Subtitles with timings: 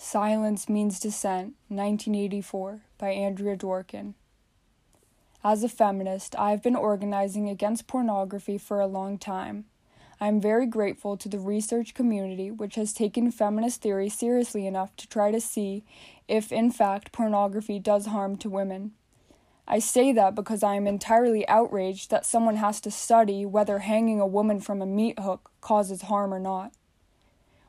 [0.00, 4.14] Silence Means Dissent, 1984, by Andrea Dworkin.
[5.42, 9.64] As a feminist, I have been organizing against pornography for a long time.
[10.20, 14.94] I am very grateful to the research community, which has taken feminist theory seriously enough
[14.98, 15.82] to try to see
[16.28, 18.92] if, in fact, pornography does harm to women.
[19.66, 24.20] I say that because I am entirely outraged that someone has to study whether hanging
[24.20, 26.72] a woman from a meat hook causes harm or not.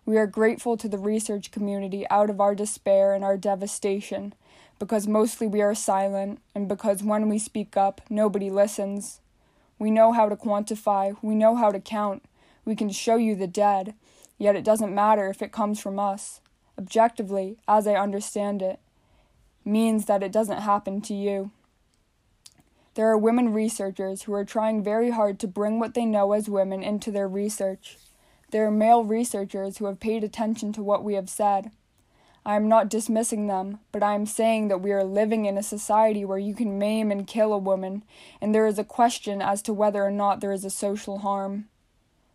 [0.10, 4.33] We are grateful to the research community out of our despair and our devastation,
[4.79, 9.19] because mostly we are silent, and because when we speak up, nobody listens.
[9.78, 12.24] We know how to quantify, we know how to count,
[12.66, 13.93] we can show you the dead,
[14.39, 16.41] yet it doesn't matter if it comes from us.
[16.75, 18.80] Objectively, as I understand it,
[19.64, 21.52] means that it doesn't happen to you.
[22.96, 26.50] There are women researchers who are trying very hard to bring what they know as
[26.50, 27.97] women into their research.
[28.52, 31.71] There are male researchers who have paid attention to what we have said.
[32.45, 35.64] I am not dismissing them, but I am saying that we are living in a
[35.64, 38.03] society where you can maim and kill a woman,
[38.41, 41.67] and there is a question as to whether or not there is a social harm.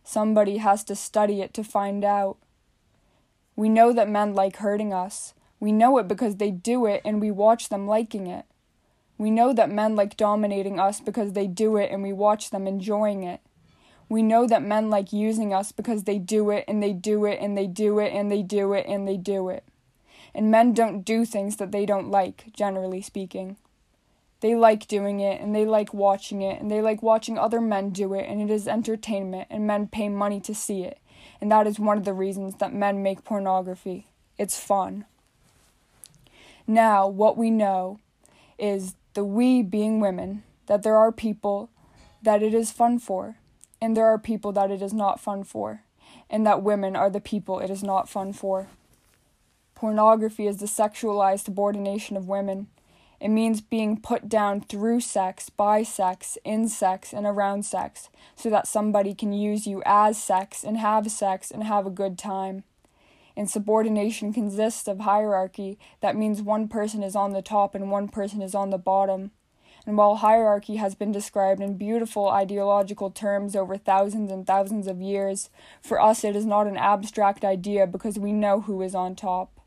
[0.03, 2.37] Somebody has to study it to find out.
[3.55, 5.33] We know that men like hurting us.
[5.59, 8.45] We know it because they do it and we watch them liking it.
[9.17, 12.67] We know that men like dominating us because they do it and we watch them
[12.67, 13.41] enjoying it.
[14.07, 17.39] We know that men like using us because they do it and they do it
[17.41, 19.63] and they do it and they do it and they do it.
[20.33, 23.57] And men don't do things that they don't like, generally speaking.
[24.41, 27.89] They like doing it and they like watching it and they like watching other men
[27.89, 30.99] do it and it is entertainment and men pay money to see it.
[31.41, 34.07] And that is one of the reasons that men make pornography.
[34.37, 35.05] It's fun.
[36.67, 37.99] Now, what we know
[38.59, 41.69] is the we being women, that there are people
[42.21, 43.37] that it is fun for
[43.81, 45.81] and there are people that it is not fun for,
[46.29, 48.67] and that women are the people it is not fun for.
[49.75, 52.67] Pornography is the sexualized subordination of women.
[53.19, 58.49] It means being put down through sex, by sex, in sex, and around sex, so
[58.49, 62.63] that somebody can use you as sex and have sex and have a good time.
[63.37, 68.07] And subordination consists of hierarchy, that means one person is on the top and one
[68.07, 69.31] person is on the bottom.
[69.85, 75.01] And while hierarchy has been described in beautiful ideological terms over thousands and thousands of
[75.01, 75.49] years,
[75.81, 79.59] for us it is not an abstract idea because we know who is on top.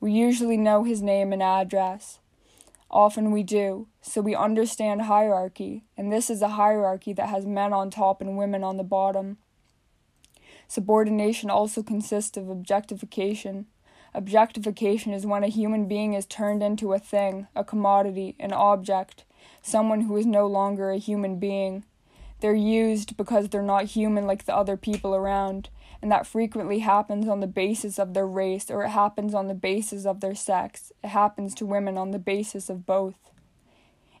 [0.00, 2.20] We usually know his name and address.
[2.90, 7.72] Often we do, so we understand hierarchy, and this is a hierarchy that has men
[7.72, 9.38] on top and women on the bottom.
[10.68, 13.66] Subordination also consists of objectification.
[14.14, 19.24] Objectification is when a human being is turned into a thing, a commodity, an object,
[19.62, 21.84] someone who is no longer a human being.
[22.40, 27.28] They're used because they're not human like the other people around, and that frequently happens
[27.28, 30.92] on the basis of their race or it happens on the basis of their sex.
[31.02, 33.16] It happens to women on the basis of both.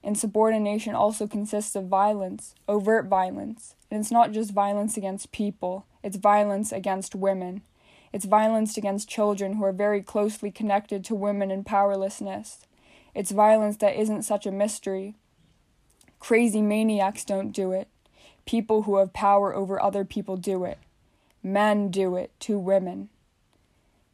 [0.02, 6.16] Insubordination also consists of violence, overt violence, and it's not just violence against people, it's
[6.16, 7.62] violence against women.
[8.12, 12.60] It's violence against children who are very closely connected to women in powerlessness.
[13.14, 15.14] It's violence that isn't such a mystery.
[16.20, 17.88] Crazy maniacs don't do it.
[18.46, 20.78] People who have power over other people do it.
[21.42, 23.08] Men do it to women.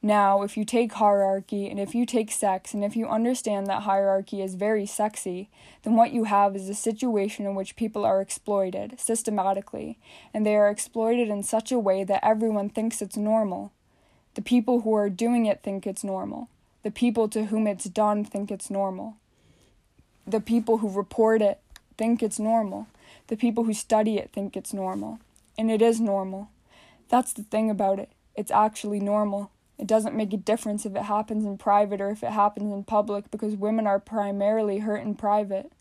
[0.04, 3.84] Now, if you take hierarchy and if you take sex and if you understand that
[3.84, 5.48] hierarchy is very sexy,
[5.82, 9.98] then what you have is a situation in which people are exploited systematically,
[10.34, 13.72] and they are exploited in such a way that everyone thinks it's normal.
[14.34, 16.50] The people who are doing it think it's normal.
[16.84, 19.16] The people to whom it's done think it's normal.
[20.26, 21.58] The people who report it
[21.96, 22.86] think it's normal.
[23.28, 25.18] The people who study it think it's normal.
[25.58, 26.50] And it is normal.
[27.08, 28.10] That's the thing about it.
[28.36, 29.50] It's actually normal.
[29.78, 32.84] It doesn't make a difference if it happens in private or if it happens in
[32.84, 35.72] public because women are primarily hurt in private.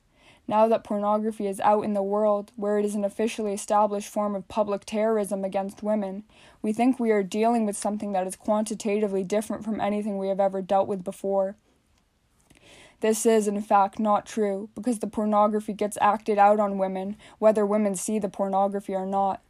[0.48, 4.36] Now that pornography is out in the world, where it is an officially established form
[4.36, 6.24] of public terrorism against women,
[6.62, 10.42] we think we are dealing with something that is quantitatively different from anything we have
[10.42, 11.56] ever dealt with before.
[13.00, 17.66] This is, in fact, not true, because the pornography gets acted out on women, whether
[17.66, 19.42] women see the pornography or not.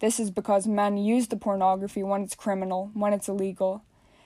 [0.00, 3.82] This is because men use the pornography when it's criminal, when it's illegal.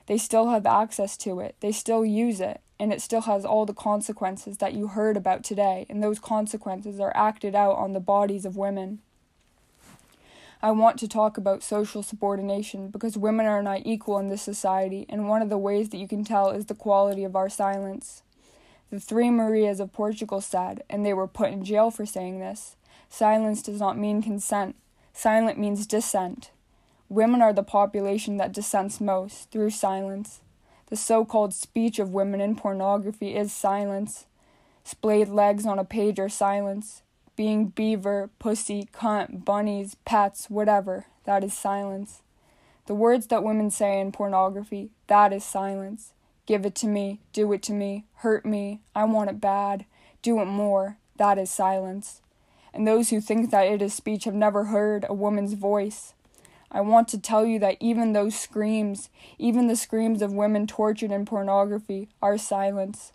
[0.07, 3.67] They still have access to it, they still use it, and it still has all
[3.67, 8.01] the consequences that you heard about today, and those consequences are acted out on the
[8.01, 9.01] bodies of women.
[10.61, 15.07] I want to talk about social subordination because women are not equal in this society,
[15.09, 18.23] and one of the ways that you can tell is the quality of our silence.
[18.91, 22.75] The three Marias of Portugal said, and they were put in jail for saying this
[23.09, 24.77] silence does not mean consent,
[25.13, 26.51] silent means dissent.
[27.09, 30.41] Women are the population that dissents most through silence.
[30.89, 34.27] The so called speech of women in pornography is silence.
[34.85, 37.03] Splayed legs on a page are silence.
[37.37, 42.23] Being beaver, pussy, cunt, bunnies, pets, whatever, that is silence.
[42.87, 46.15] The words that women say in pornography, that is silence.
[46.47, 49.85] Give it to me, do it to me, hurt me, I want it bad,
[50.23, 52.23] do it more, that is silence.
[52.73, 56.15] And those who think that it is speech have never heard a woman's voice.
[56.71, 61.11] I want to tell you that even those screams, even the screams of women tortured
[61.11, 63.13] in pornography, are silence.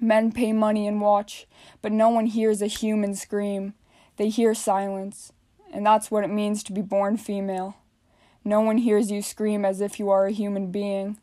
[0.00, 1.46] Men pay money and watch,
[1.80, 3.74] but no one hears a human scream.
[4.16, 5.32] They hear silence,
[5.72, 7.76] and that's what it means to be born female.
[8.44, 11.18] No one hears you scream as if you are a human being.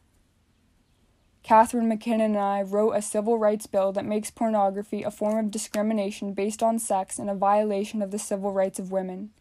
[1.44, 5.52] Catharine MacKinnon and I wrote a civil rights bill that makes pornography a form of
[5.52, 9.32] discrimination based on sex and a violation of the civil rights of women.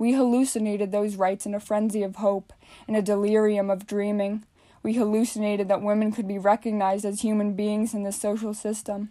[0.00, 2.52] We hallucinated those rights in a frenzy of hope,
[2.88, 4.44] in a delirium of dreaming.
[4.82, 9.10] We hallucinated that women could be recognized as human beings in the social system,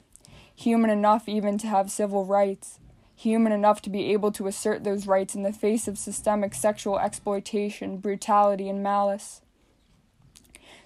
[0.54, 2.80] human enough even to have civil rights
[3.20, 6.98] human enough to be able to assert those rights in the face of systemic sexual
[6.98, 9.42] exploitation, brutality, and malice.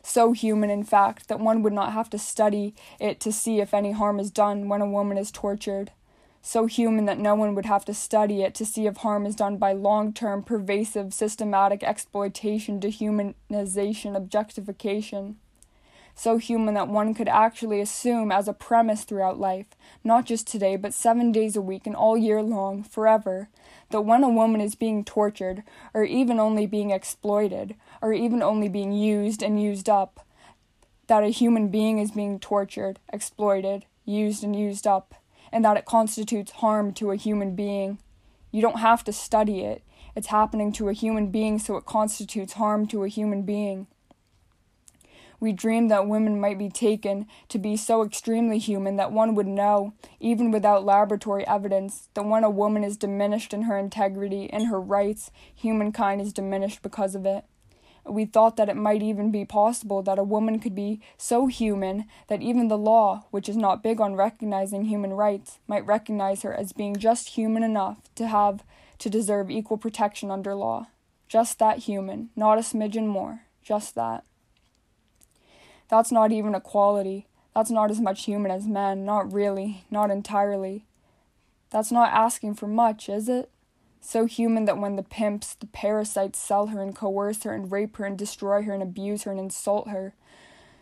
[0.01, 3.71] So human, in fact, that one would not have to study it to see if
[3.71, 5.91] any harm is done when a woman is tortured.
[6.45, 9.33] So human that no one would have to study it to see if harm is
[9.33, 15.37] done by long term, pervasive, systematic exploitation, dehumanization, objectification.
[16.15, 19.67] So human that one could actually assume as a premise throughout life,
[20.03, 23.47] not just today, but seven days a week and all year long, forever,
[23.91, 25.63] that when a woman is being tortured,
[25.93, 30.27] or even only being exploited, or even only being used and used up,
[31.07, 35.15] that a human being is being tortured, exploited, used and used up,
[35.53, 37.99] and that it constitutes harm to a human being.
[38.51, 39.83] You don't have to study it.
[40.15, 43.87] It's happening to a human being, so it constitutes harm to a human being.
[45.39, 49.47] We dreamed that women might be taken to be so extremely human that one would
[49.47, 54.65] know, even without laboratory evidence, that when a woman is diminished in her integrity, in
[54.65, 57.43] her rights, humankind is diminished because of it.
[58.05, 62.05] We thought that it might even be possible that a woman could be so human
[62.27, 66.53] that even the law, which is not big on recognizing human rights, might recognize her
[66.53, 68.63] as being just human enough to have
[68.99, 70.87] to deserve equal protection under law.
[71.27, 74.25] Just that human, not a smidgen more, just that.
[75.87, 77.27] That's not even equality.
[77.55, 80.85] That's not as much human as men, not really, not entirely.
[81.69, 83.49] That's not asking for much, is it?
[84.05, 87.95] So human that when the pimps, the parasites sell her and coerce her and rape
[87.95, 90.13] her and destroy her and abuse her and insult her,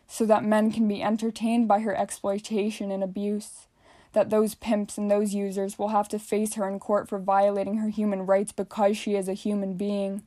[0.08, 3.68] so that men can be entertained by her exploitation and abuse,
[4.14, 7.78] that those pimps and those users will have to face her in court for violating
[7.78, 10.24] her human rights because she is a human being.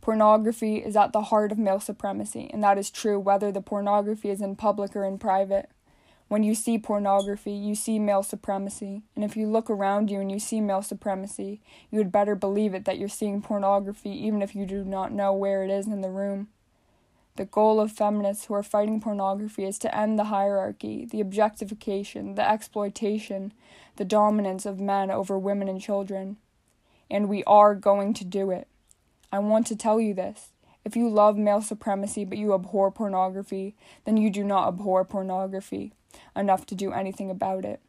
[0.00, 4.30] Pornography is at the heart of male supremacy, and that is true whether the pornography
[4.30, 5.68] is in public or in private.
[6.28, 10.30] When you see pornography, you see male supremacy, and if you look around you and
[10.30, 14.52] you see male supremacy, you had better believe it that you're seeing pornography even if
[14.52, 16.48] you do not know where it is in the room.
[17.36, 22.34] The goal of feminists who are fighting pornography is to end the hierarchy, the objectification,
[22.34, 23.52] the exploitation,
[23.94, 26.38] the dominance of men over women and children.
[27.08, 28.66] And we are going to do it.
[29.30, 30.48] I want to tell you this.
[30.84, 35.92] If you love male supremacy but you abhor pornography, then you do not abhor pornography
[36.34, 37.80] enough to do anything about it.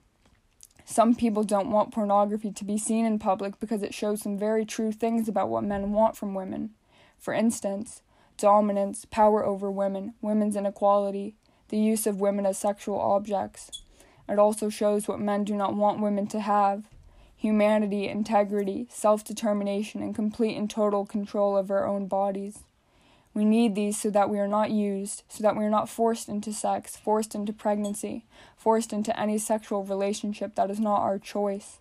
[0.85, 4.65] Some people don't want pornography to be seen in public because it shows some very
[4.65, 6.71] true things about what men want from women.
[7.19, 8.01] For instance,
[8.37, 11.35] dominance, power over women, women's inequality,
[11.69, 13.69] the use of women as sexual objects.
[14.29, 16.85] It also shows what men do not want women to have
[17.35, 22.63] humanity, integrity, self determination, and complete and total control of our own bodies.
[23.37, 26.27] We need these so that we are not used, so that we are not forced
[26.27, 28.25] into sex, forced into pregnancy,
[28.55, 31.77] forced into any sexual relationship that is not our choice.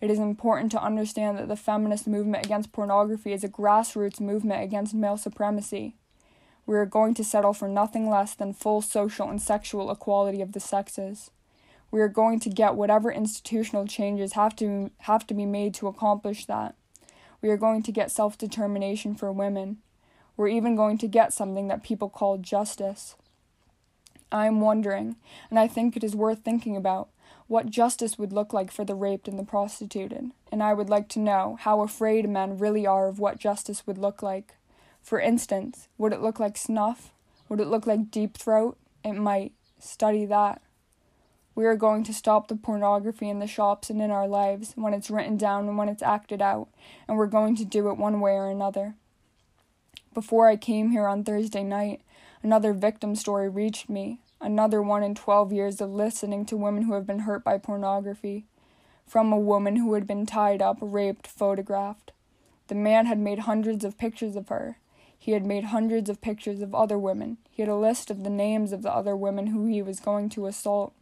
[0.00, 4.64] It is important to understand that the feminist movement against pornography is a grassroots movement
[4.64, 5.94] against male supremacy.
[6.66, 10.54] We are going to settle for nothing less than full social and sexual equality of
[10.54, 11.30] the sexes
[11.94, 15.86] we are going to get whatever institutional changes have to have to be made to
[15.86, 16.74] accomplish that.
[17.40, 19.76] We are going to get self-determination for women.
[20.36, 23.14] We're even going to get something that people call justice.
[24.32, 25.16] I am wondering,
[25.48, 27.08] and I think it is worth thinking about,
[27.46, 31.08] what justice would look like for the raped and the prostituted, and I would like
[31.10, 34.56] to know how afraid men really are of what justice would look like.
[35.02, 37.12] For instance, would it look like snuff?
[37.48, 38.78] Would it look like deep throat?
[39.04, 39.52] It might.
[39.78, 40.62] Study that.
[41.54, 44.94] We are going to stop the pornography in the shops and in our lives when
[44.94, 46.68] it's written down and when it's acted out,
[47.06, 48.94] and we're going to do it one way or another.
[50.14, 52.00] Before I came here on Thursday night,
[52.40, 56.92] another victim story reached me, another one in 12 years of listening to women who
[56.92, 58.44] have been hurt by pornography.
[59.08, 62.12] From a woman who had been tied up, raped, photographed.
[62.68, 64.78] The man had made hundreds of pictures of her.
[65.18, 67.38] He had made hundreds of pictures of other women.
[67.50, 70.28] He had a list of the names of the other women who he was going
[70.30, 70.94] to assault.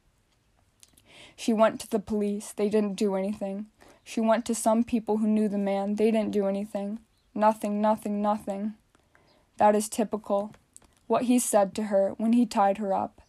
[1.37, 2.53] She went to the police.
[2.53, 3.67] They didn't do anything.
[4.05, 5.97] She went to some people who knew the man.
[5.97, 7.01] They didn't do anything.
[7.35, 8.75] Nothing, nothing, nothing.
[9.63, 10.57] That is typical.
[11.07, 13.23] What he said to her when he tied her up,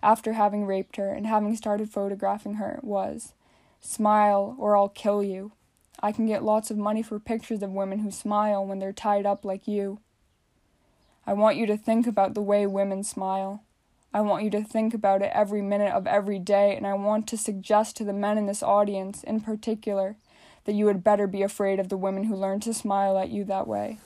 [0.00, 3.34] after having raped her and having started photographing her, was
[3.80, 5.50] Smile or I'll kill you.
[6.00, 9.26] I can get lots of money for pictures of women who smile when they're tied
[9.26, 9.98] up like you.
[11.26, 13.64] I want you to think about the way women smile.
[14.14, 17.26] I want you to think about it every minute of every day, and I want
[17.26, 20.14] to suggest to the men in this audience, in particular,
[20.66, 23.42] that you had better be afraid of the women who learn to smile at you
[23.46, 23.98] that way.